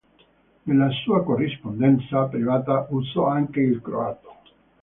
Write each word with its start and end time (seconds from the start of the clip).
Nella 0.63 0.89
sua 1.03 1.23
corrispondenza 1.23 2.23
privata 2.25 2.87
usò 2.89 3.27
anche 3.27 3.59
il 3.59 3.83
croato. 3.83 4.33